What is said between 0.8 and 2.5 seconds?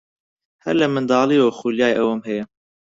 لە منداڵییەوە خولیای ئەوەم هەیە.